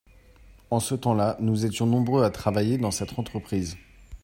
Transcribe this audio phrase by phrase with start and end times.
[0.71, 3.77] en ce temps-là nous étions nombreux à travailler dans cette entreprise.